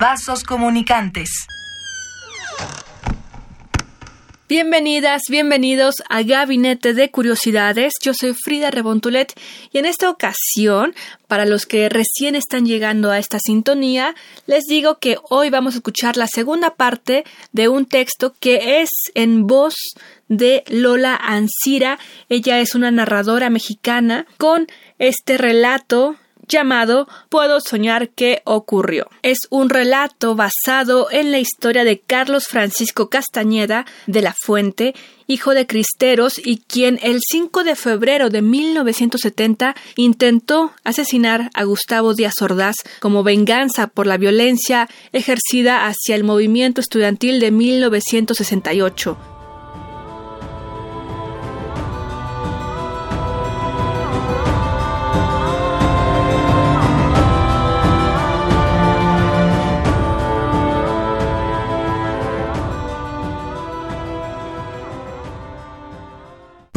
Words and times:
Vasos 0.00 0.44
comunicantes. 0.44 1.28
Bienvenidas, 4.48 5.22
bienvenidos 5.28 5.96
a 6.08 6.22
Gabinete 6.22 6.94
de 6.94 7.10
Curiosidades. 7.10 7.94
Yo 8.00 8.12
soy 8.14 8.32
Frida 8.32 8.70
Rebontulet 8.70 9.32
y 9.72 9.78
en 9.78 9.86
esta 9.86 10.08
ocasión, 10.08 10.94
para 11.26 11.46
los 11.46 11.66
que 11.66 11.88
recién 11.88 12.36
están 12.36 12.64
llegando 12.64 13.10
a 13.10 13.18
esta 13.18 13.40
sintonía, 13.40 14.14
les 14.46 14.66
digo 14.66 14.98
que 15.00 15.16
hoy 15.30 15.50
vamos 15.50 15.74
a 15.74 15.78
escuchar 15.78 16.16
la 16.16 16.28
segunda 16.28 16.76
parte 16.76 17.24
de 17.50 17.66
un 17.66 17.84
texto 17.84 18.36
que 18.38 18.80
es 18.80 18.90
en 19.14 19.48
voz 19.48 19.74
de 20.28 20.62
Lola 20.68 21.16
Ancira. 21.16 21.98
Ella 22.28 22.60
es 22.60 22.76
una 22.76 22.92
narradora 22.92 23.50
mexicana 23.50 24.26
con 24.36 24.68
este 25.00 25.38
relato 25.38 26.16
llamado 26.48 27.06
Puedo 27.28 27.60
soñar 27.60 28.08
qué 28.10 28.42
ocurrió. 28.44 29.08
Es 29.22 29.38
un 29.50 29.70
relato 29.70 30.34
basado 30.34 31.08
en 31.10 31.30
la 31.30 31.38
historia 31.38 31.84
de 31.84 32.00
Carlos 32.00 32.46
Francisco 32.48 33.08
Castañeda 33.08 33.86
de 34.06 34.22
la 34.22 34.34
Fuente, 34.44 34.94
hijo 35.26 35.54
de 35.54 35.66
cristeros 35.66 36.34
y 36.42 36.58
quien 36.66 36.98
el 37.02 37.20
5 37.20 37.62
de 37.62 37.76
febrero 37.76 38.30
de 38.30 38.42
1970 38.42 39.76
intentó 39.96 40.72
asesinar 40.84 41.50
a 41.54 41.64
Gustavo 41.64 42.14
Díaz 42.14 42.40
Ordaz 42.40 42.76
como 43.00 43.22
venganza 43.22 43.86
por 43.86 44.06
la 44.06 44.16
violencia 44.16 44.88
ejercida 45.12 45.86
hacia 45.86 46.16
el 46.16 46.24
movimiento 46.24 46.80
estudiantil 46.80 47.40
de 47.40 47.50
1968. 47.50 49.37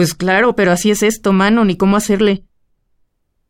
Pues 0.01 0.15
claro, 0.15 0.55
pero 0.55 0.71
así 0.71 0.89
es 0.89 1.03
esto, 1.03 1.31
mano, 1.31 1.63
ni 1.63 1.77
cómo 1.77 1.95
hacerle. 1.95 2.43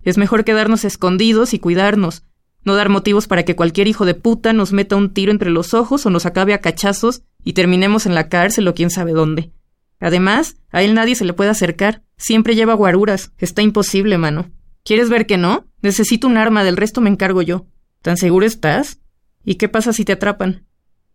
Es 0.04 0.18
mejor 0.18 0.44
quedarnos 0.44 0.84
escondidos 0.84 1.54
y 1.54 1.60
cuidarnos, 1.60 2.26
no 2.66 2.76
dar 2.76 2.90
motivos 2.90 3.26
para 3.26 3.46
que 3.46 3.56
cualquier 3.56 3.88
hijo 3.88 4.04
de 4.04 4.16
puta 4.16 4.52
nos 4.52 4.74
meta 4.74 4.98
un 4.98 5.14
tiro 5.14 5.32
entre 5.32 5.50
los 5.50 5.74
ojos 5.74 6.06
o 6.06 6.10
nos 6.10 6.26
acabe 6.26 6.54
a 6.54 6.60
cachazos 6.60 7.22
y 7.46 7.54
terminemos 7.54 8.06
en 8.06 8.16
la 8.16 8.28
cárcel 8.28 8.68
o 8.68 8.74
quién 8.74 8.90
sabe 8.90 9.14
dónde. 9.14 9.54
Además, 10.02 10.58
a 10.72 10.84
él 10.84 10.94
nadie 10.94 11.16
se 11.16 11.24
le 11.24 11.32
puede 11.32 11.52
acercar, 11.52 12.04
siempre 12.18 12.54
lleva 12.54 12.74
guaruras, 12.74 13.32
está 13.38 13.62
imposible, 13.62 14.18
mano. 14.18 14.52
¿Quieres 14.84 15.10
ver 15.10 15.28
que 15.28 15.38
no? 15.38 15.68
Necesito 15.82 16.28
un 16.28 16.36
arma, 16.36 16.66
del 16.66 16.76
resto 16.76 17.00
me 17.00 17.10
encargo 17.10 17.42
yo. 17.42 17.66
¿Tan 18.02 18.18
seguro 18.18 18.46
estás? 18.46 19.00
¿Y 19.46 19.56
qué 19.56 19.70
pasa 19.70 19.94
si 19.94 20.04
te 20.04 20.12
atrapan? 20.12 20.66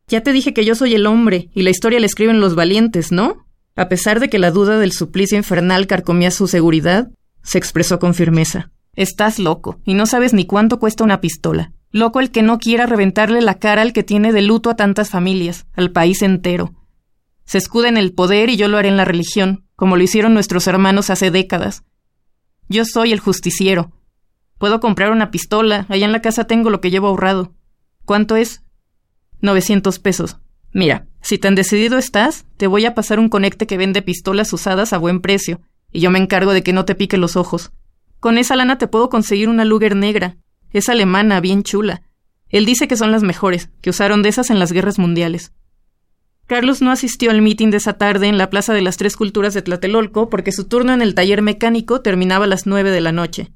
Ya 0.08 0.22
te 0.22 0.32
dije 0.32 0.54
que 0.54 0.64
yo 0.64 0.74
soy 0.74 0.94
el 0.94 1.04
hombre, 1.04 1.50
y 1.52 1.60
la 1.60 1.68
historia 1.68 2.00
la 2.00 2.06
escriben 2.06 2.40
los 2.40 2.54
valientes, 2.54 3.12
¿no? 3.12 3.45
A 3.76 3.88
pesar 3.88 4.20
de 4.20 4.30
que 4.30 4.38
la 4.38 4.50
duda 4.50 4.78
del 4.78 4.92
suplicio 4.92 5.36
infernal 5.36 5.86
carcomía 5.86 6.30
su 6.30 6.48
seguridad, 6.48 7.10
se 7.42 7.58
expresó 7.58 7.98
con 7.98 8.14
firmeza. 8.14 8.70
Estás 8.94 9.38
loco, 9.38 9.78
y 9.84 9.92
no 9.92 10.06
sabes 10.06 10.32
ni 10.32 10.46
cuánto 10.46 10.78
cuesta 10.80 11.04
una 11.04 11.20
pistola. 11.20 11.72
Loco 11.90 12.20
el 12.20 12.30
que 12.30 12.42
no 12.42 12.58
quiera 12.58 12.86
reventarle 12.86 13.42
la 13.42 13.58
cara 13.58 13.82
al 13.82 13.92
que 13.92 14.02
tiene 14.02 14.32
de 14.32 14.40
luto 14.40 14.70
a 14.70 14.76
tantas 14.76 15.10
familias, 15.10 15.66
al 15.74 15.92
país 15.92 16.22
entero. 16.22 16.74
Se 17.44 17.58
escuda 17.58 17.88
en 17.88 17.98
el 17.98 18.14
poder 18.14 18.48
y 18.48 18.56
yo 18.56 18.66
lo 18.68 18.78
haré 18.78 18.88
en 18.88 18.96
la 18.96 19.04
religión, 19.04 19.66
como 19.76 19.96
lo 19.96 20.02
hicieron 20.02 20.32
nuestros 20.32 20.66
hermanos 20.66 21.10
hace 21.10 21.30
décadas. 21.30 21.84
Yo 22.68 22.84
soy 22.86 23.12
el 23.12 23.20
justiciero. 23.20 23.92
Puedo 24.58 24.80
comprar 24.80 25.12
una 25.12 25.30
pistola, 25.30 25.84
allá 25.90 26.06
en 26.06 26.12
la 26.12 26.22
casa 26.22 26.44
tengo 26.44 26.70
lo 26.70 26.80
que 26.80 26.90
llevo 26.90 27.08
ahorrado. 27.08 27.52
¿Cuánto 28.06 28.36
es? 28.36 28.62
Novecientos 29.40 29.98
pesos. 29.98 30.38
Mira, 30.76 31.06
si 31.22 31.38
tan 31.38 31.54
decidido 31.54 31.96
estás, 31.96 32.44
te 32.58 32.66
voy 32.66 32.84
a 32.84 32.94
pasar 32.94 33.18
un 33.18 33.30
conecte 33.30 33.66
que 33.66 33.78
vende 33.78 34.02
pistolas 34.02 34.52
usadas 34.52 34.92
a 34.92 34.98
buen 34.98 35.22
precio, 35.22 35.62
y 35.90 36.00
yo 36.00 36.10
me 36.10 36.18
encargo 36.18 36.52
de 36.52 36.62
que 36.62 36.74
no 36.74 36.84
te 36.84 36.94
pique 36.94 37.16
los 37.16 37.34
ojos. 37.34 37.72
Con 38.20 38.36
esa 38.36 38.56
lana 38.56 38.76
te 38.76 38.86
puedo 38.86 39.08
conseguir 39.08 39.48
una 39.48 39.64
Luger 39.64 39.96
negra. 39.96 40.36
Es 40.68 40.90
alemana, 40.90 41.40
bien 41.40 41.62
chula. 41.62 42.02
Él 42.50 42.66
dice 42.66 42.88
que 42.88 42.98
son 42.98 43.10
las 43.10 43.22
mejores, 43.22 43.70
que 43.80 43.88
usaron 43.88 44.20
de 44.20 44.28
esas 44.28 44.50
en 44.50 44.58
las 44.58 44.70
guerras 44.70 44.98
mundiales. 44.98 45.54
Carlos 46.46 46.82
no 46.82 46.90
asistió 46.90 47.30
al 47.30 47.40
mitin 47.40 47.70
de 47.70 47.78
esa 47.78 47.94
tarde 47.94 48.26
en 48.26 48.36
la 48.36 48.50
Plaza 48.50 48.74
de 48.74 48.82
las 48.82 48.98
Tres 48.98 49.16
Culturas 49.16 49.54
de 49.54 49.62
Tlatelolco 49.62 50.28
porque 50.28 50.52
su 50.52 50.64
turno 50.64 50.92
en 50.92 51.00
el 51.00 51.14
taller 51.14 51.40
mecánico 51.40 52.02
terminaba 52.02 52.44
a 52.44 52.48
las 52.48 52.66
nueve 52.66 52.90
de 52.90 53.00
la 53.00 53.12
noche. 53.12 53.50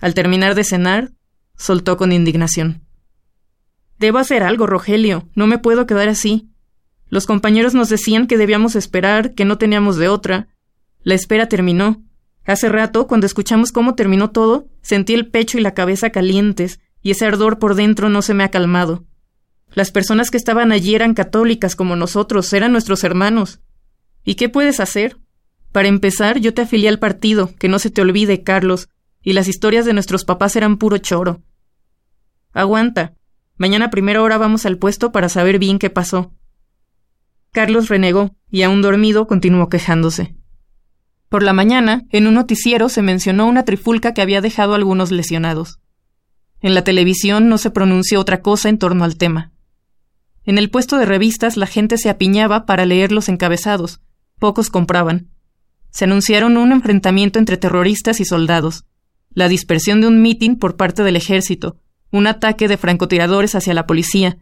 Al 0.00 0.14
terminar 0.14 0.56
de 0.56 0.64
cenar, 0.64 1.12
soltó 1.56 1.96
con 1.96 2.10
indignación. 2.10 2.85
Debo 3.98 4.18
hacer 4.18 4.42
algo, 4.42 4.66
Rogelio. 4.66 5.28
No 5.34 5.46
me 5.46 5.58
puedo 5.58 5.86
quedar 5.86 6.08
así. 6.08 6.48
Los 7.08 7.26
compañeros 7.26 7.74
nos 7.74 7.88
decían 7.88 8.26
que 8.26 8.36
debíamos 8.36 8.76
esperar, 8.76 9.34
que 9.34 9.44
no 9.44 9.58
teníamos 9.58 9.96
de 9.96 10.08
otra. 10.08 10.48
La 11.02 11.14
espera 11.14 11.48
terminó. 11.48 12.02
Hace 12.44 12.68
rato, 12.68 13.06
cuando 13.06 13.26
escuchamos 13.26 13.72
cómo 13.72 13.94
terminó 13.94 14.30
todo, 14.30 14.68
sentí 14.82 15.14
el 15.14 15.28
pecho 15.28 15.58
y 15.58 15.62
la 15.62 15.74
cabeza 15.74 16.10
calientes, 16.10 16.80
y 17.02 17.12
ese 17.12 17.24
ardor 17.26 17.58
por 17.58 17.74
dentro 17.74 18.08
no 18.08 18.22
se 18.22 18.34
me 18.34 18.44
ha 18.44 18.50
calmado. 18.50 19.04
Las 19.72 19.90
personas 19.90 20.30
que 20.30 20.36
estaban 20.36 20.72
allí 20.72 20.94
eran 20.94 21.14
católicas 21.14 21.76
como 21.76 21.96
nosotros, 21.96 22.52
eran 22.52 22.72
nuestros 22.72 23.04
hermanos. 23.04 23.60
¿Y 24.24 24.34
qué 24.34 24.48
puedes 24.48 24.80
hacer? 24.80 25.16
Para 25.72 25.88
empezar, 25.88 26.38
yo 26.38 26.54
te 26.54 26.62
afilié 26.62 26.88
al 26.88 26.98
partido, 26.98 27.54
que 27.58 27.68
no 27.68 27.78
se 27.78 27.90
te 27.90 28.00
olvide, 28.00 28.42
Carlos, 28.42 28.88
y 29.22 29.32
las 29.32 29.48
historias 29.48 29.84
de 29.84 29.92
nuestros 29.92 30.24
papás 30.24 30.56
eran 30.56 30.78
puro 30.78 30.98
choro. 30.98 31.42
Aguanta. 32.52 33.14
Mañana 33.58 33.86
a 33.86 33.90
primera 33.90 34.22
hora 34.22 34.38
vamos 34.38 34.66
al 34.66 34.78
puesto 34.78 35.12
para 35.12 35.28
saber 35.28 35.58
bien 35.58 35.78
qué 35.78 35.90
pasó. 35.90 36.32
Carlos 37.52 37.88
renegó, 37.88 38.36
y 38.50 38.62
aún 38.62 38.82
dormido 38.82 39.26
continuó 39.26 39.68
quejándose. 39.68 40.34
Por 41.28 41.42
la 41.42 41.52
mañana, 41.52 42.04
en 42.10 42.26
un 42.26 42.34
noticiero 42.34 42.88
se 42.88 43.02
mencionó 43.02 43.46
una 43.46 43.64
trifulca 43.64 44.12
que 44.12 44.22
había 44.22 44.40
dejado 44.40 44.74
algunos 44.74 45.10
lesionados. 45.10 45.80
En 46.60 46.74
la 46.74 46.84
televisión 46.84 47.48
no 47.48 47.58
se 47.58 47.70
pronunció 47.70 48.20
otra 48.20 48.42
cosa 48.42 48.68
en 48.68 48.78
torno 48.78 49.04
al 49.04 49.16
tema. 49.16 49.52
En 50.44 50.58
el 50.58 50.70
puesto 50.70 50.98
de 50.98 51.06
revistas 51.06 51.56
la 51.56 51.66
gente 51.66 51.98
se 51.98 52.10
apiñaba 52.10 52.66
para 52.66 52.86
leer 52.86 53.10
los 53.10 53.28
encabezados. 53.28 54.00
Pocos 54.38 54.70
compraban. 54.70 55.30
Se 55.90 56.04
anunciaron 56.04 56.56
un 56.56 56.72
enfrentamiento 56.72 57.38
entre 57.38 57.56
terroristas 57.56 58.20
y 58.20 58.26
soldados, 58.26 58.84
la 59.30 59.48
dispersión 59.48 60.00
de 60.00 60.08
un 60.08 60.22
mitin 60.22 60.56
por 60.58 60.76
parte 60.76 61.02
del 61.02 61.16
ejército, 61.16 61.78
un 62.16 62.26
ataque 62.26 62.66
de 62.66 62.78
francotiradores 62.78 63.54
hacia 63.54 63.74
la 63.74 63.86
policía, 63.86 64.38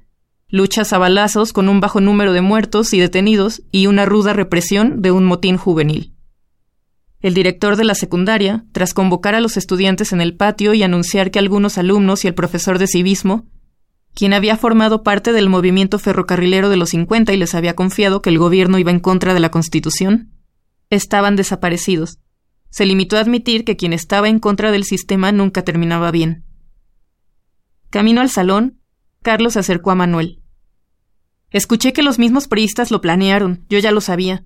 luchas 0.49 0.93
a 0.93 0.99
balazos 0.99 1.53
con 1.53 1.69
un 1.69 1.81
bajo 1.81 2.01
número 2.01 2.33
de 2.33 2.41
muertos 2.41 2.95
y 2.95 3.01
detenidos 3.01 3.62
y 3.73 3.89
una 3.89 4.05
ruda 4.05 4.33
represión 4.33 5.03
de 5.03 5.11
un 5.11 5.25
motín 5.25 5.57
juvenil. 5.57 6.15
El 7.21 7.35
director 7.35 7.77
de 7.77 7.85
la 7.85 7.97
secundaria, 7.97 8.65
tras 8.71 8.95
convocar 8.95 9.35
a 9.35 9.41
los 9.41 9.57
estudiantes 9.57 10.12
en 10.12 10.21
el 10.21 10.37
patio 10.37 10.73
y 10.73 10.85
anunciar 10.85 11.33
que 11.33 11.41
algunos 11.41 11.77
alumnos 11.77 12.25
y 12.25 12.29
el 12.29 12.35
profesor 12.35 12.79
de 12.79 12.87
civismo, 12.87 13.47
quien 14.15 14.35
había 14.35 14.56
formado 14.56 15.03
parte 15.03 15.32
del 15.32 15.49
movimiento 15.49 15.99
ferrocarrilero 15.99 16.69
de 16.69 16.77
los 16.77 16.91
50 16.91 17.32
y 17.32 17.37
les 17.37 17.56
había 17.56 17.75
confiado 17.75 18.23
que 18.23 18.31
el 18.31 18.38
gobierno 18.38 18.79
iba 18.79 18.93
en 18.93 19.00
contra 19.00 19.35
de 19.35 19.41
la 19.41 19.50
Constitución, 19.50 20.31
estaban 20.91 21.35
desaparecidos. 21.35 22.19
Se 22.70 22.87
limitó 22.87 23.17
a 23.17 23.20
admitir 23.20 23.65
que 23.65 23.77
quien 23.77 23.93
estaba 23.93 24.29
en 24.29 24.38
contra 24.38 24.70
del 24.70 24.85
sistema 24.85 25.32
nunca 25.32 25.62
terminaba 25.62 26.12
bien. 26.12 26.44
Camino 27.94 28.23
al 28.23 28.29
salón, 28.29 28.81
Carlos 29.23 29.52
se 29.52 29.61
acercó 29.61 29.93
a 29.93 29.94
Manuel. 29.94 30.43
Escuché 31.50 31.93
que 31.93 32.02
los 32.02 32.19
mismos 32.19 32.49
priistas 32.49 32.91
lo 32.91 33.00
planearon, 33.00 33.64
yo 33.69 33.79
ya 33.79 33.93
lo 33.93 34.00
sabía. 34.00 34.44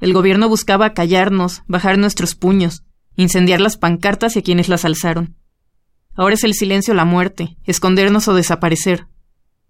El 0.00 0.12
gobierno 0.12 0.48
buscaba 0.48 0.92
callarnos, 0.92 1.62
bajar 1.68 1.96
nuestros 1.96 2.34
puños, 2.34 2.82
incendiar 3.14 3.60
las 3.60 3.76
pancartas 3.76 4.34
y 4.34 4.40
a 4.40 4.42
quienes 4.42 4.68
las 4.68 4.84
alzaron. 4.84 5.36
Ahora 6.16 6.34
es 6.34 6.42
el 6.42 6.54
silencio 6.54 6.92
la 6.92 7.04
muerte, 7.04 7.56
escondernos 7.62 8.26
o 8.26 8.34
desaparecer, 8.34 9.06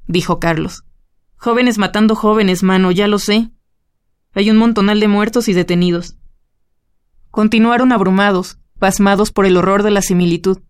dijo 0.06 0.41
Carlos. 0.41 0.85
Jóvenes 1.37 1.76
matando 1.76 2.14
jóvenes, 2.14 2.62
mano, 2.62 2.93
ya 2.93 3.09
lo 3.09 3.19
sé. 3.19 3.50
Hay 4.32 4.49
un 4.49 4.56
montonal 4.56 5.00
de 5.00 5.09
muertos 5.09 5.50
y 5.50 5.53
detenidos. 5.53 6.17
Continuaron 7.31 7.93
abrumados, 7.93 8.56
pasmados 8.79 9.32
por 9.32 9.44
el 9.44 9.59
horror 9.59 9.82
de 9.82 9.91
la 9.91 10.00
similitud. 10.00 10.61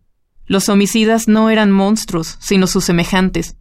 Los 0.46 0.68
homicidas 0.68 1.28
no 1.28 1.50
eran 1.50 1.70
monstruos, 1.70 2.36
sino 2.40 2.66
sus 2.66 2.84
semejantes. 2.84 3.56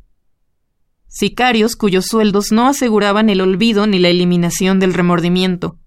sicarios 1.08 1.76
cuyos 1.76 2.06
sueldos 2.06 2.52
no 2.52 2.68
aseguraban 2.68 3.30
el 3.30 3.42
olvido 3.42 3.86
ni 3.86 4.00
la 4.00 4.08
eliminación 4.08 4.80
del 4.80 4.94
remordimiento, 4.94 5.78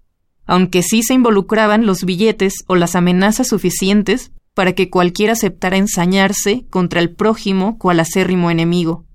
aunque 0.45 0.83
sí 0.83 1.01
se 1.01 1.15
involucraban 1.15 1.85
los 1.85 2.03
billetes 2.03 2.63
o 2.67 2.75
las 2.75 2.95
amenazas 2.95 3.47
suficientes 3.47 4.31
para 4.53 4.73
que 4.73 4.89
cualquiera 4.89 5.33
aceptara 5.33 5.77
ensañarse 5.77 6.65
contra 6.69 7.01
el 7.01 7.13
prójimo 7.13 7.77
cual 7.77 7.99
acérrimo 7.99 8.51
enemigo. 8.51 9.05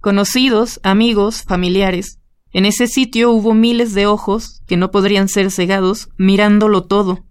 Conocidos, 0.00 0.80
amigos, 0.82 1.42
familiares, 1.42 2.18
en 2.52 2.66
ese 2.66 2.86
sitio 2.86 3.30
hubo 3.30 3.52
miles 3.52 3.94
de 3.94 4.06
ojos, 4.06 4.62
que 4.66 4.76
no 4.76 4.90
podrían 4.90 5.28
ser 5.28 5.50
cegados, 5.50 6.08
mirándolo 6.16 6.84
todo, 6.84 7.24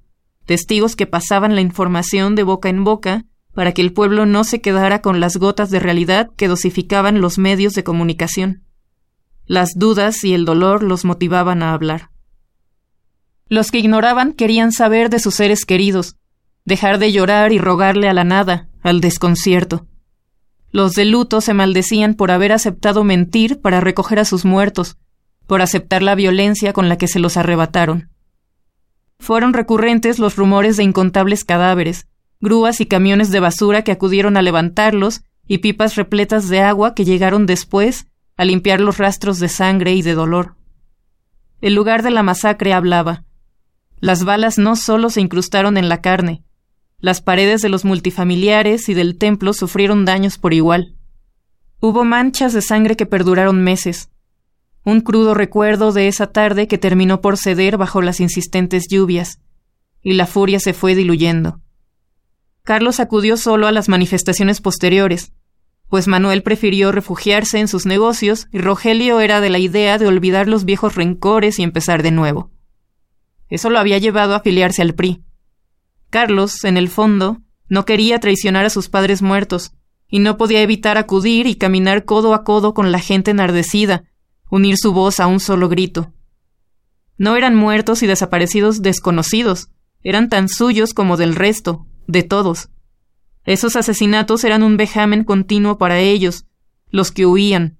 testigos 0.45 0.95
que 0.95 1.07
pasaban 1.07 1.55
la 1.55 1.61
información 1.61 2.35
de 2.35 2.43
boca 2.43 2.69
en 2.69 2.83
boca 2.83 3.25
para 3.53 3.71
que 3.71 3.81
el 3.81 3.93
pueblo 3.93 4.25
no 4.25 4.43
se 4.43 4.61
quedara 4.61 5.01
con 5.01 5.19
las 5.19 5.37
gotas 5.37 5.69
de 5.69 5.79
realidad 5.79 6.31
que 6.35 6.47
dosificaban 6.47 7.21
los 7.21 7.37
medios 7.37 7.73
de 7.73 7.83
comunicación. 7.83 8.63
Las 9.45 9.71
dudas 9.75 10.23
y 10.23 10.33
el 10.33 10.45
dolor 10.45 10.83
los 10.83 11.05
motivaban 11.05 11.63
a 11.63 11.73
hablar. 11.73 12.09
Los 13.49 13.71
que 13.71 13.79
ignoraban 13.79 14.33
querían 14.33 14.71
saber 14.71 15.09
de 15.09 15.19
sus 15.19 15.35
seres 15.35 15.65
queridos, 15.65 16.15
dejar 16.65 16.97
de 16.97 17.11
llorar 17.11 17.51
y 17.51 17.59
rogarle 17.59 18.07
a 18.07 18.13
la 18.13 18.23
nada, 18.23 18.69
al 18.81 19.01
desconcierto. 19.01 19.85
Los 20.71 20.93
de 20.93 21.05
luto 21.05 21.39
se 21.41 21.53
maldecían 21.53 22.15
por 22.15 22.31
haber 22.31 22.51
aceptado 22.51 23.03
mentir 23.03 23.61
para 23.61 23.79
recoger 23.79 24.17
a 24.17 24.25
sus 24.25 24.43
muertos, 24.43 24.97
por 25.45 25.61
aceptar 25.61 26.01
la 26.01 26.15
violencia 26.15 26.73
con 26.73 26.89
la 26.89 26.97
que 26.97 27.07
se 27.07 27.19
los 27.19 27.37
arrebataron. 27.37 28.09
Fueron 29.19 29.53
recurrentes 29.53 30.17
los 30.17 30.35
rumores 30.35 30.77
de 30.77 30.83
incontables 30.83 31.43
cadáveres, 31.43 32.07
grúas 32.43 32.81
y 32.81 32.85
camiones 32.85 33.31
de 33.31 33.39
basura 33.39 33.83
que 33.83 33.93
acudieron 33.93 34.35
a 34.35 34.41
levantarlos 34.41 35.21
y 35.47 35.59
pipas 35.59 35.95
repletas 35.95 36.49
de 36.49 36.59
agua 36.59 36.93
que 36.93 37.05
llegaron 37.05 37.45
después 37.45 38.07
a 38.35 38.43
limpiar 38.43 38.81
los 38.81 38.97
rastros 38.97 39.39
de 39.39 39.47
sangre 39.47 39.93
y 39.93 40.01
de 40.01 40.13
dolor. 40.13 40.55
El 41.61 41.73
lugar 41.73 42.03
de 42.03 42.11
la 42.11 42.21
masacre 42.21 42.73
hablaba. 42.73 43.23
Las 44.01 44.25
balas 44.25 44.57
no 44.57 44.75
solo 44.75 45.09
se 45.09 45.21
incrustaron 45.21 45.77
en 45.77 45.87
la 45.87 46.01
carne, 46.01 46.43
las 46.99 47.21
paredes 47.21 47.61
de 47.61 47.69
los 47.69 47.85
multifamiliares 47.85 48.89
y 48.89 48.93
del 48.93 49.17
templo 49.17 49.53
sufrieron 49.53 50.03
daños 50.03 50.37
por 50.37 50.53
igual. 50.53 50.95
Hubo 51.79 52.03
manchas 52.03 52.51
de 52.51 52.61
sangre 52.61 52.97
que 52.97 53.05
perduraron 53.05 53.63
meses, 53.63 54.09
un 54.83 54.99
crudo 54.99 55.33
recuerdo 55.33 55.93
de 55.93 56.09
esa 56.09 56.27
tarde 56.27 56.67
que 56.67 56.77
terminó 56.77 57.21
por 57.21 57.37
ceder 57.37 57.77
bajo 57.77 58.01
las 58.01 58.19
insistentes 58.19 58.87
lluvias, 58.89 59.39
y 60.01 60.13
la 60.13 60.27
furia 60.27 60.59
se 60.59 60.73
fue 60.73 60.93
diluyendo. 60.93 61.61
Carlos 62.65 63.01
acudió 63.01 63.35
solo 63.35 63.67
a 63.67 63.73
las 63.73 63.89
manifestaciones 63.89 64.61
posteriores, 64.61 65.33
pues 65.89 66.07
Manuel 66.07 66.43
prefirió 66.43 66.93
refugiarse 66.93 67.59
en 67.59 67.67
sus 67.67 67.85
negocios 67.85 68.47
y 68.51 68.59
Rogelio 68.59 69.19
era 69.19 69.41
de 69.41 69.49
la 69.49 69.59
idea 69.59 69.97
de 69.97 70.07
olvidar 70.07 70.47
los 70.47 70.63
viejos 70.63 70.95
rencores 70.95 71.59
y 71.59 71.63
empezar 71.63 72.03
de 72.03 72.11
nuevo. 72.11 72.51
Eso 73.49 73.69
lo 73.69 73.79
había 73.79 73.97
llevado 73.97 74.33
a 74.33 74.37
afiliarse 74.37 74.81
al 74.81 74.95
PRI. 74.95 75.21
Carlos, 76.09 76.63
en 76.63 76.77
el 76.77 76.87
fondo, 76.87 77.41
no 77.67 77.83
quería 77.83 78.19
traicionar 78.19 78.65
a 78.65 78.69
sus 78.69 78.87
padres 78.87 79.21
muertos, 79.21 79.73
y 80.07 80.19
no 80.19 80.37
podía 80.37 80.61
evitar 80.61 80.97
acudir 80.97 81.47
y 81.47 81.55
caminar 81.55 82.05
codo 82.05 82.33
a 82.33 82.45
codo 82.45 82.73
con 82.73 82.93
la 82.93 82.99
gente 82.99 83.31
enardecida, 83.31 84.05
unir 84.49 84.77
su 84.77 84.93
voz 84.93 85.19
a 85.19 85.27
un 85.27 85.41
solo 85.41 85.67
grito. 85.67 86.13
No 87.17 87.35
eran 87.35 87.55
muertos 87.55 88.03
y 88.03 88.07
desaparecidos 88.07 88.81
desconocidos, 88.81 89.69
eran 90.01 90.29
tan 90.29 90.47
suyos 90.47 90.93
como 90.93 91.17
del 91.17 91.35
resto, 91.35 91.87
de 92.07 92.23
todos. 92.23 92.69
Esos 93.45 93.75
asesinatos 93.75 94.43
eran 94.43 94.63
un 94.63 94.77
vejamen 94.77 95.23
continuo 95.23 95.77
para 95.77 95.99
ellos, 95.99 96.45
los 96.89 97.11
que 97.11 97.25
huían, 97.25 97.77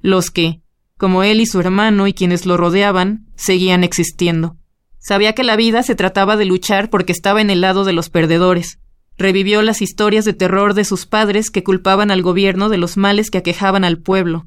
los 0.00 0.30
que, 0.30 0.62
como 0.96 1.22
él 1.22 1.40
y 1.40 1.46
su 1.46 1.60
hermano 1.60 2.06
y 2.06 2.14
quienes 2.14 2.46
lo 2.46 2.56
rodeaban, 2.56 3.26
seguían 3.34 3.84
existiendo. 3.84 4.56
Sabía 4.98 5.34
que 5.34 5.42
la 5.42 5.56
vida 5.56 5.82
se 5.82 5.96
trataba 5.96 6.36
de 6.36 6.44
luchar 6.44 6.88
porque 6.88 7.12
estaba 7.12 7.40
en 7.40 7.50
el 7.50 7.60
lado 7.60 7.84
de 7.84 7.92
los 7.92 8.08
perdedores. 8.08 8.78
Revivió 9.18 9.60
las 9.62 9.82
historias 9.82 10.24
de 10.24 10.32
terror 10.32 10.74
de 10.74 10.84
sus 10.84 11.06
padres 11.06 11.50
que 11.50 11.64
culpaban 11.64 12.10
al 12.10 12.22
gobierno 12.22 12.68
de 12.68 12.78
los 12.78 12.96
males 12.96 13.30
que 13.30 13.38
aquejaban 13.38 13.84
al 13.84 13.98
pueblo. 13.98 14.46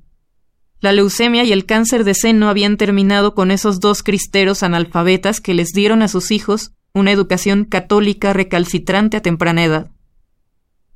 La 0.80 0.94
leucemia 0.94 1.44
y 1.44 1.52
el 1.52 1.66
cáncer 1.66 2.04
de 2.06 2.14
seno 2.14 2.50
habían 2.50 2.78
terminado 2.78 3.36
con 3.36 3.52
esos 3.52 3.80
dos 3.80 4.02
cristeros 4.02 4.64
analfabetas 4.64 5.42
que 5.42 5.54
les 5.54 5.74
dieron 5.74 6.02
a 6.02 6.08
sus 6.08 6.32
hijos 6.32 6.72
una 6.96 7.12
educación 7.12 7.66
católica 7.66 8.32
recalcitrante 8.32 9.18
a 9.18 9.22
temprana 9.22 9.66
edad. 9.66 9.92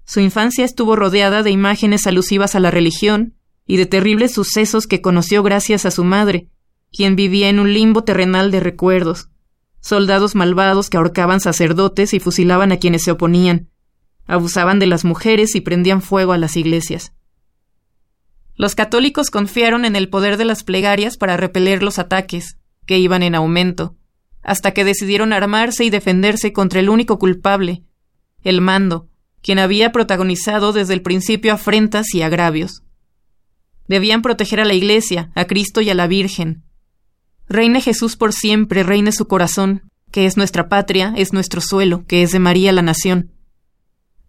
Su 0.06 0.22
infancia 0.22 0.64
estuvo 0.64 0.96
rodeada 0.96 1.44
de 1.44 1.52
imágenes 1.52 2.08
alusivas 2.08 2.56
a 2.56 2.62
la 2.62 2.72
religión 2.72 3.36
y 3.68 3.76
de 3.76 3.86
terribles 3.86 4.34
sucesos 4.34 4.88
que 4.88 5.02
conoció 5.02 5.44
gracias 5.44 5.86
a 5.86 5.92
su 5.92 6.06
madre, 6.06 6.48
quien 6.92 7.18
vivía 7.18 7.50
en 7.50 7.60
un 7.60 7.74
limbo 7.74 8.06
terrenal 8.06 8.50
de 8.50 8.62
recuerdos. 8.62 9.30
Soldados 9.82 10.36
malvados 10.36 10.90
que 10.90 10.96
ahorcaban 10.96 11.42
sacerdotes 11.42 12.14
y 12.14 12.22
fusilaban 12.22 12.72
a 12.72 12.78
quienes 12.78 13.04
se 13.04 13.12
oponían, 13.12 13.70
abusaban 14.26 14.80
de 14.80 14.88
las 14.88 15.04
mujeres 15.04 15.54
y 15.54 15.62
prendían 15.62 16.02
fuego 16.02 16.32
a 16.32 16.38
las 16.38 16.56
iglesias. 16.56 17.14
Los 18.56 18.74
católicos 18.74 19.32
confiaron 19.32 19.84
en 19.84 19.98
el 19.98 20.08
poder 20.08 20.38
de 20.38 20.46
las 20.46 20.64
plegarias 20.64 21.18
para 21.18 21.36
repeler 21.36 21.84
los 21.84 22.00
ataques, 22.00 22.58
que 22.86 23.00
iban 23.00 23.22
en 23.22 23.36
aumento, 23.36 23.96
hasta 24.44 24.72
que 24.72 24.86
decidieron 24.86 25.34
armarse 25.34 25.84
y 25.84 25.90
defenderse 25.90 26.54
contra 26.54 26.80
el 26.80 26.90
único 26.90 27.20
culpable, 27.20 27.84
el 28.44 28.62
mando, 28.62 29.08
quien 29.42 29.60
había 29.60 29.92
protagonizado 29.92 30.74
desde 30.74 30.94
el 30.94 31.02
principio 31.02 31.54
afrentas 31.54 32.14
y 32.14 32.22
agravios. 32.22 32.84
Debían 33.88 34.22
proteger 34.22 34.60
a 34.60 34.66
la 34.66 34.74
Iglesia, 34.74 35.32
a 35.36 35.46
Cristo 35.46 35.82
y 35.82 35.90
a 35.90 35.96
la 35.96 36.08
Virgen. 36.08 36.64
Reine 37.48 37.82
Jesús 37.82 38.16
por 38.16 38.34
siempre, 38.34 38.84
reine 38.84 39.12
su 39.12 39.28
corazón, 39.28 39.90
que 40.12 40.26
es 40.26 40.38
nuestra 40.38 40.70
patria, 40.70 41.14
es 41.18 41.34
nuestro 41.34 41.62
suelo, 41.62 42.06
que 42.06 42.22
es 42.22 42.32
de 42.32 42.40
María 42.40 42.72
la 42.72 42.82
nación. 42.82 43.32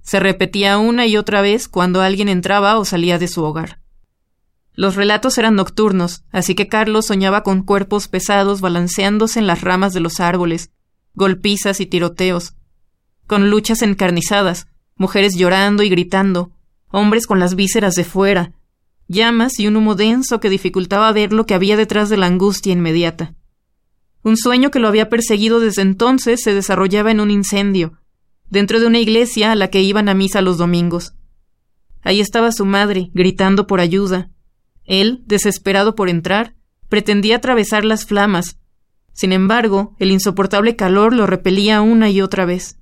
Se 0.03 0.19
repetía 0.21 0.79
una 0.79 1.07
y 1.07 1.17
otra 1.17 1.43
vez 1.43 1.69
cuando 1.69 2.01
alguien 2.01 2.29
entraba 2.29 2.79
o 2.79 2.85
salía 2.85 3.19
de 3.19 3.29
su 3.29 3.45
hogar. 3.45 3.80
Los 4.81 4.95
relatos 4.95 5.37
eran 5.37 5.57
nocturnos, 5.57 6.25
así 6.33 6.55
que 6.55 6.67
Carlos 6.67 7.09
soñaba 7.09 7.43
con 7.43 7.65
cuerpos 7.65 8.09
pesados 8.09 8.63
balanceándose 8.63 9.39
en 9.39 9.47
las 9.47 9.61
ramas 9.61 9.93
de 9.93 10.01
los 10.01 10.21
árboles, 10.21 10.71
golpizas 11.13 11.81
y 11.81 11.87
tiroteos, 11.87 12.55
con 13.27 13.51
luchas 13.51 13.83
encarnizadas, 13.83 14.69
mujeres 14.97 15.37
llorando 15.37 15.83
y 15.83 15.91
gritando, 15.91 16.53
hombres 16.89 17.27
con 17.27 17.39
las 17.39 17.57
vísceras 17.57 17.95
de 17.95 18.05
fuera, 18.05 18.53
llamas 19.07 19.61
y 19.61 19.67
un 19.67 19.77
humo 19.77 19.97
denso 19.97 20.41
que 20.41 20.49
dificultaba 20.49 21.13
ver 21.13 21.35
lo 21.35 21.45
que 21.45 21.53
había 21.53 21.77
detrás 21.77 22.09
de 22.09 22.17
la 22.17 22.25
angustia 22.25 22.73
inmediata. 22.73 23.35
Un 24.23 24.39
sueño 24.39 24.71
que 24.71 24.79
lo 24.79 24.89
había 24.89 25.11
perseguido 25.11 25.61
desde 25.61 25.83
entonces 25.83 26.43
se 26.43 26.55
desarrollaba 26.55 27.11
en 27.11 27.21
un 27.21 27.31
incendio, 27.31 27.99
dentro 28.49 28.81
de 28.81 28.87
una 28.87 28.99
iglesia 28.99 29.53
a 29.53 29.57
la 29.57 29.69
que 29.69 29.83
iban 29.83 30.09
a 30.09 30.15
misa 30.15 30.41
los 30.41 30.57
domingos. 30.57 31.13
Ahí 32.01 32.23
estaba 32.23 32.51
su 32.51 32.65
madre, 32.65 33.11
gritando 33.13 33.67
por 33.67 33.81
ayuda, 33.81 34.31
él, 34.91 35.23
desesperado 35.25 35.95
por 35.95 36.09
entrar, 36.09 36.55
pretendía 36.89 37.37
atravesar 37.37 37.85
las 37.85 38.05
flamas. 38.05 38.59
Sin 39.13 39.33
embargo, 39.33 39.95
el 40.01 40.11
insoportable 40.11 40.75
calor 40.75 41.15
lo 41.15 41.27
repelía 41.27 41.81
una 41.81 42.11
y 42.11 42.21
otra 42.21 42.45
vez. 42.45 42.77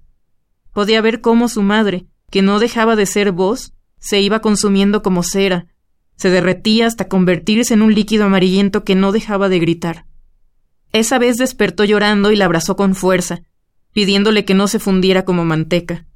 Podía 0.73 1.03
ver 1.03 1.21
cómo 1.21 1.49
su 1.49 1.63
madre, 1.63 2.07
que 2.31 2.41
no 2.41 2.61
dejaba 2.61 2.97
de 2.97 3.05
ser 3.05 3.31
voz, 3.31 3.75
se 3.99 4.23
iba 4.23 4.41
consumiendo 4.41 5.03
como 5.03 5.23
cera, 5.23 5.67
se 6.17 6.31
derretía 6.31 6.87
hasta 6.87 7.09
convertirse 7.09 7.75
en 7.75 7.83
un 7.83 7.95
líquido 7.95 8.25
amarillento 8.25 8.85
que 8.85 8.95
no 8.95 9.13
dejaba 9.13 9.51
de 9.51 9.59
gritar. 9.59 10.07
Esa 10.93 11.19
vez 11.19 11.37
despertó 11.37 11.85
llorando 11.85 12.33
y 12.33 12.37
la 12.37 12.47
abrazó 12.47 12.75
con 12.75 12.95
fuerza, 12.95 13.43
pidiéndole 13.93 14.47
que 14.47 14.55
no 14.55 14.67
se 14.67 14.79
fundiera 14.79 15.27
como 15.27 15.45
manteca. 15.45 16.07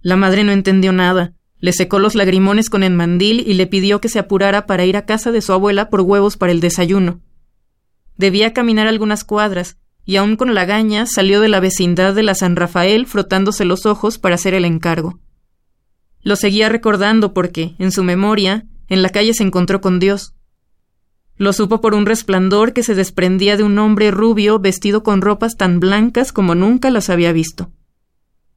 La 0.00 0.16
madre 0.16 0.42
no 0.42 0.50
entendió 0.50 0.92
nada, 0.92 1.35
le 1.60 1.72
secó 1.72 1.98
los 1.98 2.14
lagrimones 2.14 2.70
con 2.70 2.82
el 2.82 2.92
mandil 2.92 3.40
y 3.46 3.54
le 3.54 3.66
pidió 3.66 4.00
que 4.00 4.08
se 4.08 4.18
apurara 4.18 4.66
para 4.66 4.84
ir 4.84 4.96
a 4.96 5.06
casa 5.06 5.32
de 5.32 5.40
su 5.40 5.52
abuela 5.52 5.90
por 5.90 6.02
huevos 6.02 6.36
para 6.36 6.52
el 6.52 6.60
desayuno. 6.60 7.20
Debía 8.16 8.52
caminar 8.52 8.86
algunas 8.86 9.24
cuadras, 9.24 9.78
y 10.04 10.16
aún 10.16 10.36
con 10.36 10.54
la 10.54 10.64
gaña 10.64 11.04
salió 11.06 11.40
de 11.40 11.48
la 11.48 11.60
vecindad 11.60 12.14
de 12.14 12.22
la 12.22 12.34
San 12.34 12.56
Rafael 12.56 13.06
frotándose 13.06 13.64
los 13.64 13.86
ojos 13.86 14.18
para 14.18 14.36
hacer 14.36 14.54
el 14.54 14.64
encargo. 14.64 15.18
Lo 16.22 16.36
seguía 16.36 16.68
recordando 16.68 17.34
porque, 17.34 17.74
en 17.78 17.92
su 17.92 18.04
memoria, 18.04 18.66
en 18.88 19.02
la 19.02 19.10
calle 19.10 19.34
se 19.34 19.42
encontró 19.42 19.80
con 19.80 19.98
Dios. 19.98 20.34
Lo 21.36 21.52
supo 21.52 21.80
por 21.80 21.94
un 21.94 22.06
resplandor 22.06 22.72
que 22.72 22.82
se 22.82 22.94
desprendía 22.94 23.56
de 23.56 23.62
un 23.62 23.78
hombre 23.78 24.10
rubio 24.10 24.58
vestido 24.58 25.02
con 25.02 25.20
ropas 25.20 25.56
tan 25.56 25.80
blancas 25.80 26.32
como 26.32 26.54
nunca 26.54 26.90
las 26.90 27.10
había 27.10 27.32
visto. 27.32 27.70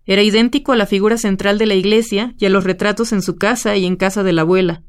Era 0.10 0.24
idéntico 0.24 0.72
a 0.72 0.76
la 0.76 0.88
figura 0.88 1.20
central 1.20 1.60
de 1.60 1.68
la 1.68 1.76
iglesia 1.76 2.34
y 2.40 2.48
a 2.48 2.50
los 2.50 2.64
retratos 2.64 3.14
en 3.14 3.22
su 3.22 3.36
casa 3.36 3.78
y 3.78 3.86
en 3.86 3.96
casa 3.96 4.24
de 4.24 4.34
la 4.34 4.42
abuela. 4.42 4.82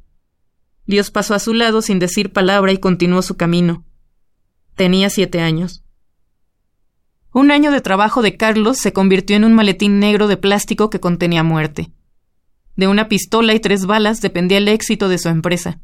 Dios 0.87 1.11
pasó 1.11 1.35
a 1.35 1.39
su 1.39 1.53
lado 1.53 1.83
sin 1.83 1.99
decir 1.99 2.33
palabra 2.33 2.73
y 2.73 2.79
continuó 2.79 3.21
su 3.21 3.37
camino. 3.37 3.85
Tenía 4.77 5.11
siete 5.11 5.43
años. 5.43 5.85
Un 7.35 7.51
año 7.51 7.71
de 7.71 7.83
trabajo 7.83 8.23
de 8.23 8.39
Carlos 8.39 8.79
se 8.79 8.95
convirtió 8.95 9.37
en 9.37 9.45
un 9.45 9.53
maletín 9.53 9.99
negro 9.99 10.27
de 10.27 10.39
plástico 10.39 10.89
que 10.89 11.01
contenía 11.01 11.43
muerte. 11.43 11.93
De 12.77 12.89
una 12.89 13.11
pistola 13.11 13.53
y 13.53 13.61
tres 13.61 13.85
balas 13.85 14.23
dependía 14.23 14.57
el 14.57 14.69
éxito 14.69 15.11
de 15.11 15.19
su 15.19 15.29
empresa. 15.29 15.81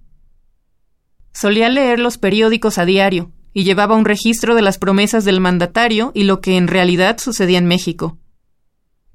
Solía 1.35 1.69
leer 1.69 1.99
los 1.99 2.17
periódicos 2.17 2.79
a 2.79 2.87
diario 2.87 3.33
y 3.53 3.65
llevaba 3.65 3.97
un 3.97 4.07
registro 4.07 4.55
de 4.55 4.63
las 4.63 4.79
promesas 4.79 5.27
del 5.27 5.41
mandatario 5.41 6.11
y 6.15 6.25
lo 6.25 6.41
que 6.41 6.57
en 6.57 6.69
realidad 6.69 7.19
sucedía 7.19 7.59
en 7.59 7.67
México. 7.67 8.19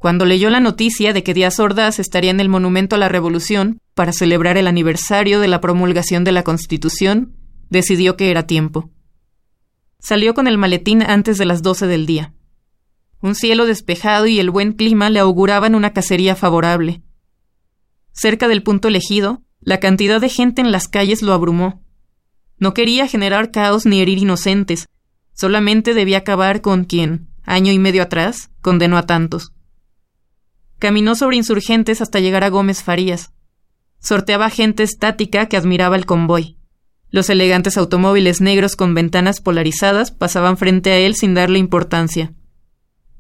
Cuando 0.02 0.26
leyó 0.26 0.50
la 0.50 0.60
noticia 0.60 1.14
de 1.14 1.22
que 1.22 1.36
Díaz 1.36 1.60
Ordaz 1.60 2.00
estaría 2.00 2.32
en 2.32 2.40
el 2.40 2.50
Monumento 2.50 2.96
a 2.96 2.98
la 2.98 3.08
Revolución 3.08 3.78
para 3.94 4.14
celebrar 4.14 4.58
el 4.58 4.66
aniversario 4.66 5.40
de 5.40 5.48
la 5.48 5.62
promulgación 5.62 6.24
de 6.24 6.32
la 6.32 6.42
Constitución, 6.42 7.36
decidió 7.70 8.18
que 8.18 8.32
era 8.32 8.48
tiempo. 8.48 8.90
Salió 10.00 10.34
con 10.34 10.48
el 10.48 10.58
maletín 10.58 11.04
antes 11.04 11.38
de 11.38 11.46
las 11.46 11.62
doce 11.62 11.86
del 11.86 12.08
día. 12.08 12.34
Un 13.22 13.36
cielo 13.36 13.68
despejado 13.68 14.26
y 14.26 14.40
el 14.40 14.50
buen 14.50 14.74
clima 14.74 15.12
le 15.12 15.20
auguraban 15.20 15.76
una 15.76 15.94
cacería 15.94 16.36
favorable. 16.36 17.04
Cerca 18.12 18.48
del 18.48 18.64
punto 18.64 18.88
elegido, 18.88 19.44
la 19.60 19.80
cantidad 19.80 20.20
de 20.20 20.30
gente 20.30 20.64
en 20.64 20.72
las 20.72 20.88
calles 20.88 21.22
lo 21.22 21.32
abrumó. 21.32 21.84
No 22.58 22.74
quería 22.74 23.08
generar 23.08 23.52
caos 23.52 23.86
ni 23.86 24.02
herir 24.02 24.18
inocentes, 24.18 24.88
solamente 25.36 25.94
debía 25.94 26.18
acabar 26.18 26.62
con 26.62 26.86
quien, 26.86 27.28
año 27.44 27.72
y 27.72 27.78
medio 27.78 28.02
atrás, 28.02 28.50
condenó 28.62 28.98
a 28.98 29.06
tantos. 29.06 29.54
Caminó 30.82 31.14
sobre 31.14 31.38
insurgentes 31.38 32.02
hasta 32.02 32.20
llegar 32.20 32.44
a 32.44 32.50
Gómez 32.50 32.82
Farías. 32.82 33.32
Sorteaba 34.00 34.50
gente 34.50 34.82
estática 34.82 35.46
que 35.46 35.56
admiraba 35.56 35.96
el 35.96 36.08
convoy. 36.08 36.58
Los 37.12 37.30
elegantes 37.30 37.78
automóviles 37.78 38.42
negros 38.42 38.76
con 38.76 38.96
ventanas 38.96 39.42
polarizadas 39.42 40.10
pasaban 40.10 40.58
frente 40.58 40.92
a 40.92 40.98
él 40.98 41.14
sin 41.14 41.36
darle 41.36 41.60
importancia. 41.60 42.34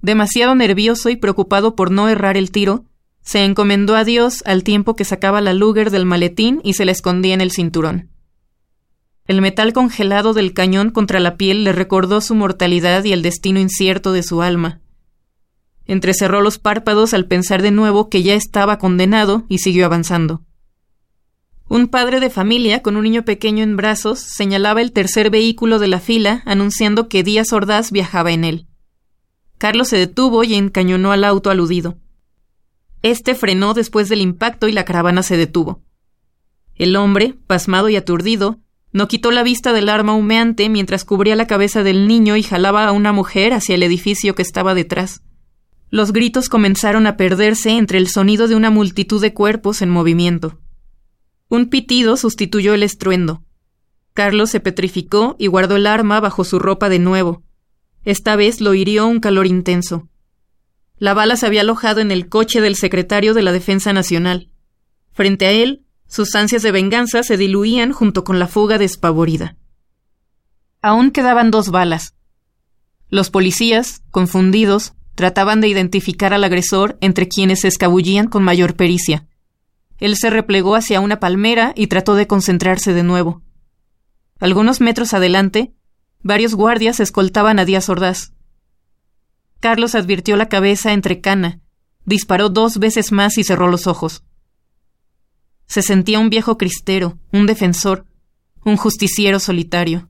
Demasiado 0.01 0.55
nervioso 0.55 1.11
y 1.11 1.17
preocupado 1.17 1.75
por 1.75 1.91
no 1.91 2.09
errar 2.09 2.35
el 2.35 2.49
tiro, 2.49 2.85
se 3.21 3.45
encomendó 3.45 3.95
a 3.95 4.05
Dios 4.05 4.41
al 4.47 4.63
tiempo 4.63 4.95
que 4.95 5.05
sacaba 5.05 5.39
la 5.39 5.53
Luger 5.53 5.91
del 5.91 6.07
maletín 6.07 6.61
y 6.63 6.73
se 6.73 6.85
la 6.85 6.93
escondía 6.93 7.35
en 7.35 7.41
el 7.41 7.51
cinturón. 7.51 8.09
El 9.27 9.39
metal 9.39 9.71
congelado 9.71 10.33
del 10.33 10.55
cañón 10.55 10.89
contra 10.89 11.19
la 11.19 11.37
piel 11.37 11.63
le 11.63 11.73
recordó 11.73 12.21
su 12.21 12.33
mortalidad 12.33 13.03
y 13.03 13.13
el 13.13 13.21
destino 13.21 13.59
incierto 13.59 14.13
de 14.13 14.23
su 14.23 14.41
alma. 14.41 14.81
Entrecerró 15.85 16.41
los 16.41 16.59
párpados 16.59 17.13
al 17.13 17.25
pensar 17.25 17.61
de 17.61 17.71
nuevo 17.71 18.09
que 18.09 18.23
ya 18.23 18.33
estaba 18.33 18.77
condenado 18.77 19.45
y 19.49 19.59
siguió 19.59 19.85
avanzando. 19.85 20.41
Un 21.67 21.87
padre 21.87 22.19
de 22.19 22.29
familia 22.29 22.81
con 22.81 22.97
un 22.97 23.03
niño 23.03 23.23
pequeño 23.23 23.63
en 23.63 23.77
brazos 23.77 24.19
señalaba 24.19 24.81
el 24.81 24.91
tercer 24.91 25.29
vehículo 25.29 25.79
de 25.79 25.87
la 25.87 26.01
fila 26.01 26.43
anunciando 26.45 27.07
que 27.07 27.23
Díaz 27.23 27.53
Ordaz 27.53 27.91
viajaba 27.91 28.31
en 28.31 28.43
él. 28.43 28.67
Carlos 29.57 29.87
se 29.87 29.97
detuvo 29.97 30.43
y 30.43 30.55
encañonó 30.55 31.11
al 31.11 31.23
auto 31.23 31.49
aludido. 31.49 31.97
Este 33.03 33.35
frenó 33.35 33.73
después 33.73 34.09
del 34.09 34.21
impacto 34.21 34.67
y 34.67 34.73
la 34.73 34.85
caravana 34.85 35.23
se 35.23 35.37
detuvo. 35.37 35.81
El 36.75 36.95
hombre, 36.95 37.35
pasmado 37.47 37.87
y 37.87 37.95
aturdido, 37.95 38.59
no 38.91 39.07
quitó 39.07 39.31
la 39.31 39.43
vista 39.43 39.71
del 39.71 39.87
arma 39.87 40.13
humeante 40.13 40.67
mientras 40.67 41.05
cubría 41.05 41.35
la 41.35 41.47
cabeza 41.47 41.83
del 41.83 42.07
niño 42.07 42.35
y 42.35 42.43
jalaba 42.43 42.85
a 42.85 42.91
una 42.91 43.13
mujer 43.13 43.53
hacia 43.53 43.75
el 43.75 43.83
edificio 43.83 44.35
que 44.35 44.41
estaba 44.41 44.73
detrás. 44.73 45.21
Los 45.91 46.13
gritos 46.13 46.47
comenzaron 46.47 47.05
a 47.05 47.17
perderse 47.17 47.71
entre 47.71 47.97
el 47.97 48.07
sonido 48.07 48.47
de 48.47 48.55
una 48.55 48.69
multitud 48.69 49.21
de 49.21 49.33
cuerpos 49.33 49.81
en 49.81 49.89
movimiento. 49.89 50.57
Un 51.49 51.69
pitido 51.69 52.15
sustituyó 52.15 52.73
el 52.73 52.81
estruendo. 52.81 53.43
Carlos 54.13 54.49
se 54.49 54.61
petrificó 54.61 55.35
y 55.37 55.47
guardó 55.47 55.75
el 55.75 55.85
arma 55.85 56.21
bajo 56.21 56.45
su 56.45 56.59
ropa 56.59 56.87
de 56.87 56.99
nuevo. 56.99 57.43
Esta 58.05 58.37
vez 58.37 58.61
lo 58.61 58.73
hirió 58.73 59.05
un 59.05 59.19
calor 59.19 59.47
intenso. 59.47 60.07
La 60.97 61.13
bala 61.13 61.35
se 61.35 61.45
había 61.45 61.59
alojado 61.59 61.99
en 61.99 62.11
el 62.11 62.29
coche 62.29 62.61
del 62.61 62.77
secretario 62.77 63.33
de 63.33 63.41
la 63.41 63.51
Defensa 63.51 63.91
Nacional. 63.91 64.49
Frente 65.11 65.45
a 65.45 65.51
él, 65.51 65.83
sus 66.07 66.35
ansias 66.35 66.61
de 66.63 66.71
venganza 66.71 67.21
se 67.21 67.35
diluían 67.35 67.91
junto 67.91 68.23
con 68.23 68.39
la 68.39 68.47
fuga 68.47 68.77
despavorida. 68.77 69.57
Aún 70.81 71.11
quedaban 71.11 71.51
dos 71.51 71.69
balas. 71.69 72.15
Los 73.09 73.29
policías, 73.29 74.03
confundidos, 74.09 74.93
Trataban 75.15 75.61
de 75.61 75.67
identificar 75.67 76.33
al 76.33 76.43
agresor 76.43 76.97
entre 77.01 77.27
quienes 77.27 77.61
se 77.61 77.67
escabullían 77.67 78.27
con 78.27 78.43
mayor 78.43 78.75
pericia. 78.75 79.27
Él 79.97 80.15
se 80.17 80.29
replegó 80.29 80.75
hacia 80.75 80.99
una 80.99 81.19
palmera 81.19 81.73
y 81.75 81.87
trató 81.87 82.15
de 82.15 82.27
concentrarse 82.27 82.93
de 82.93 83.03
nuevo. 83.03 83.41
Algunos 84.39 84.81
metros 84.81 85.13
adelante, 85.13 85.73
varios 86.23 86.55
guardias 86.55 86.99
escoltaban 86.99 87.59
a 87.59 87.65
Díaz 87.65 87.89
Ordaz. 87.89 88.33
Carlos 89.59 89.93
advirtió 89.93 90.37
la 90.37 90.49
cabeza 90.49 90.93
entre 90.93 91.21
cana, 91.21 91.59
disparó 92.05 92.49
dos 92.49 92.79
veces 92.79 93.11
más 93.11 93.37
y 93.37 93.43
cerró 93.43 93.67
los 93.67 93.85
ojos. 93.85 94.23
Se 95.67 95.83
sentía 95.83 96.19
un 96.19 96.31
viejo 96.31 96.57
cristero, 96.57 97.19
un 97.31 97.45
defensor, 97.45 98.07
un 98.65 98.77
justiciero 98.77 99.39
solitario. 99.39 100.09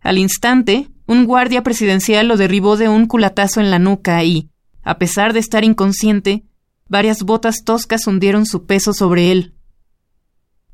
Al 0.00 0.18
instante, 0.18 0.88
un 1.06 1.26
guardia 1.26 1.62
presidencial 1.62 2.28
lo 2.28 2.36
derribó 2.36 2.76
de 2.76 2.88
un 2.88 3.06
culatazo 3.06 3.60
en 3.60 3.70
la 3.70 3.78
nuca 3.78 4.22
y, 4.24 4.50
a 4.82 4.98
pesar 4.98 5.32
de 5.32 5.40
estar 5.40 5.64
inconsciente, 5.64 6.44
varias 6.88 7.22
botas 7.22 7.64
toscas 7.64 8.06
hundieron 8.06 8.46
su 8.46 8.66
peso 8.66 8.92
sobre 8.92 9.32
él. 9.32 9.54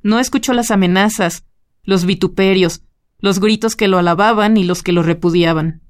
No 0.02 0.18
escuchó 0.18 0.52
las 0.52 0.70
amenazas, 0.70 1.44
los 1.82 2.04
vituperios, 2.04 2.82
los 3.18 3.40
gritos 3.40 3.76
que 3.76 3.88
lo 3.88 3.98
alababan 3.98 4.56
y 4.56 4.64
los 4.64 4.82
que 4.82 4.92
lo 4.92 5.02
repudiaban. 5.02 5.82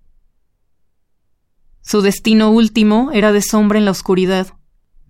Su 1.83 2.03
destino 2.03 2.51
último 2.51 3.11
era 3.13 3.33
de 3.33 3.43
sombra 3.43 3.79
en 3.79 3.85
la 3.85 3.91
oscuridad, 3.91 4.49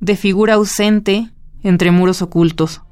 de 0.00 0.16
figura 0.16 0.54
ausente 0.54 1.30
entre 1.62 1.90
muros 1.90 2.22
ocultos. 2.22 2.82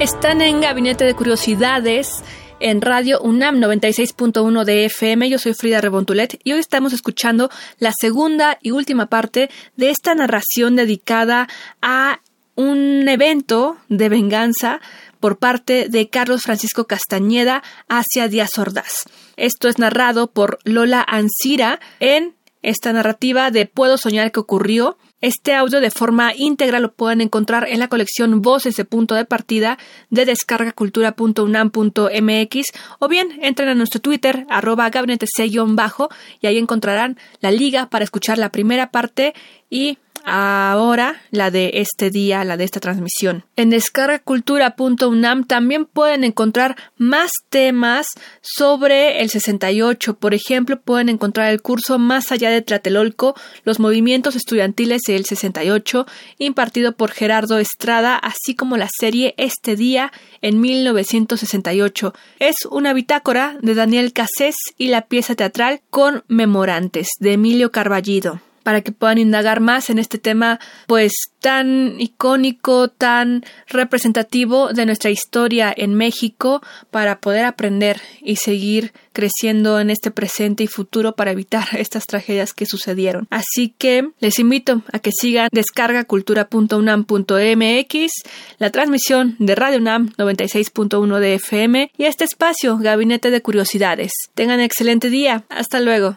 Están 0.00 0.40
en 0.40 0.62
Gabinete 0.62 1.04
de 1.04 1.14
Curiosidades 1.14 2.24
en 2.58 2.80
Radio 2.80 3.20
UNAM 3.20 3.56
96.1 3.60 4.64
de 4.64 4.86
FM. 4.86 5.28
Yo 5.28 5.38
soy 5.38 5.52
Frida 5.52 5.82
Rebontulet 5.82 6.40
y 6.42 6.52
hoy 6.52 6.60
estamos 6.60 6.94
escuchando 6.94 7.50
la 7.78 7.92
segunda 7.92 8.56
y 8.62 8.70
última 8.70 9.10
parte 9.10 9.50
de 9.76 9.90
esta 9.90 10.14
narración 10.14 10.74
dedicada 10.74 11.48
a 11.82 12.20
un 12.54 13.06
evento 13.10 13.76
de 13.90 14.08
venganza 14.08 14.80
por 15.20 15.36
parte 15.36 15.90
de 15.90 16.08
Carlos 16.08 16.44
Francisco 16.44 16.86
Castañeda 16.86 17.62
hacia 17.86 18.28
Díaz 18.28 18.56
Ordaz. 18.56 19.04
Esto 19.36 19.68
es 19.68 19.78
narrado 19.78 20.30
por 20.30 20.60
Lola 20.64 21.04
Ancira 21.06 21.78
en 22.00 22.34
esta 22.62 22.94
narrativa 22.94 23.50
de 23.50 23.66
Puedo 23.66 23.98
soñar 23.98 24.32
que 24.32 24.40
ocurrió 24.40 24.96
este 25.20 25.54
audio 25.54 25.80
de 25.80 25.90
forma 25.90 26.32
íntegra 26.34 26.80
lo 26.80 26.92
pueden 26.92 27.20
encontrar 27.20 27.68
en 27.68 27.78
la 27.78 27.88
colección 27.88 28.42
Voces 28.42 28.76
de 28.76 28.84
Punto 28.84 29.14
de 29.14 29.24
Partida 29.24 29.78
de 30.08 30.24
descargacultura.unam.mx 30.24 32.66
o 32.98 33.08
bien 33.08 33.38
entren 33.42 33.68
a 33.68 33.74
nuestro 33.74 34.00
Twitter 34.00 34.46
arroba 34.48 34.88
gabinete 34.90 35.26
bajo 35.68 36.08
y 36.40 36.46
ahí 36.46 36.58
encontrarán 36.58 37.18
la 37.40 37.50
liga 37.50 37.90
para 37.90 38.04
escuchar 38.04 38.38
la 38.38 38.50
primera 38.50 38.90
parte 38.90 39.34
y 39.68 39.98
ahora 40.24 41.20
la 41.30 41.50
de 41.50 41.70
este 41.74 42.10
día, 42.10 42.44
la 42.44 42.56
de 42.56 42.64
esta 42.64 42.80
transmisión. 42.80 43.44
En 43.56 43.70
descargacultura.unam 43.70 45.44
también 45.44 45.86
pueden 45.86 46.24
encontrar 46.24 46.76
más 46.96 47.30
temas 47.48 48.06
sobre 48.40 49.20
el 49.20 49.30
68. 49.30 50.14
Por 50.14 50.34
ejemplo, 50.34 50.80
pueden 50.80 51.08
encontrar 51.08 51.50
el 51.50 51.62
curso 51.62 51.98
Más 51.98 52.32
allá 52.32 52.50
de 52.50 52.62
Tlatelolco, 52.62 53.34
los 53.64 53.80
movimientos 53.80 54.36
estudiantiles 54.36 55.02
del 55.06 55.24
68, 55.24 56.06
impartido 56.38 56.92
por 56.92 57.10
Gerardo 57.10 57.58
Estrada, 57.58 58.16
así 58.16 58.54
como 58.54 58.76
la 58.76 58.88
serie 58.98 59.34
Este 59.36 59.76
día 59.76 60.12
en 60.42 60.60
1968. 60.60 62.14
Es 62.38 62.56
una 62.70 62.92
bitácora 62.92 63.56
de 63.62 63.74
Daniel 63.74 64.12
Cassés 64.12 64.56
y 64.76 64.88
la 64.88 65.02
pieza 65.02 65.34
teatral 65.34 65.80
con 65.90 66.24
memorantes 66.28 67.08
de 67.18 67.34
Emilio 67.34 67.70
Carballido 67.70 68.40
para 68.62 68.82
que 68.82 68.92
puedan 68.92 69.18
indagar 69.18 69.60
más 69.60 69.90
en 69.90 69.98
este 69.98 70.18
tema 70.18 70.60
pues 70.86 71.12
tan 71.40 72.00
icónico, 72.00 72.88
tan 72.88 73.44
representativo 73.68 74.72
de 74.72 74.86
nuestra 74.86 75.10
historia 75.10 75.72
en 75.74 75.94
México 75.94 76.62
para 76.90 77.20
poder 77.20 77.44
aprender 77.44 78.00
y 78.20 78.36
seguir 78.36 78.92
creciendo 79.12 79.80
en 79.80 79.90
este 79.90 80.10
presente 80.10 80.64
y 80.64 80.66
futuro 80.66 81.14
para 81.14 81.30
evitar 81.32 81.68
estas 81.78 82.06
tragedias 82.06 82.52
que 82.52 82.66
sucedieron. 82.66 83.26
Así 83.30 83.74
que 83.76 84.10
les 84.20 84.38
invito 84.38 84.82
a 84.92 84.98
que 84.98 85.12
sigan 85.12 85.48
descargacultura.unam.mx, 85.52 88.12
la 88.58 88.70
transmisión 88.70 89.36
de 89.38 89.54
Radio 89.54 89.78
UNAM 89.78 90.12
96.1 90.16 91.18
de 91.18 91.34
FM 91.34 91.92
y 91.96 92.04
este 92.04 92.24
espacio 92.24 92.78
Gabinete 92.78 93.30
de 93.30 93.42
Curiosidades. 93.42 94.12
Tengan 94.34 94.60
excelente 94.60 95.10
día. 95.10 95.44
Hasta 95.48 95.80
luego. 95.80 96.16